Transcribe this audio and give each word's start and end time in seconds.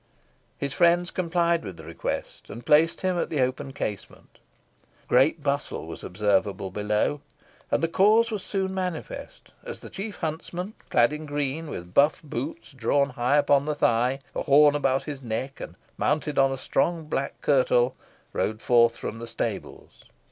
His 0.57 0.73
friends 0.73 1.11
complied 1.11 1.63
with 1.63 1.77
the 1.77 1.83
request, 1.85 2.49
and 2.49 2.65
placed 2.65 3.01
him 3.01 3.19
at 3.19 3.29
the 3.29 3.39
open 3.41 3.71
casement. 3.71 4.39
Great 5.07 5.43
bustle 5.43 5.85
was 5.85 6.03
observable 6.03 6.71
below, 6.71 7.21
and 7.69 7.83
the 7.83 7.87
cause 7.87 8.31
was 8.31 8.41
soon 8.41 8.73
manifest, 8.73 9.51
as 9.63 9.81
the 9.81 9.91
chief 9.91 10.15
huntsman, 10.15 10.73
clad 10.89 11.13
in 11.13 11.27
green, 11.27 11.67
with 11.69 11.93
buff 11.93 12.19
boots 12.23 12.71
drawn 12.71 13.11
high 13.11 13.37
up 13.37 13.51
on 13.51 13.65
the 13.65 13.75
thigh, 13.75 14.17
a 14.35 14.41
horn 14.41 14.73
about 14.73 15.03
his 15.03 15.21
neck, 15.21 15.59
and 15.59 15.75
mounted 15.99 16.39
on 16.39 16.51
a 16.51 16.57
strong 16.57 17.05
black 17.05 17.39
curtal, 17.41 17.95
rode 18.33 18.59
forth 18.59 18.97
from 18.97 19.19
the 19.19 19.27
stables. 19.27 20.05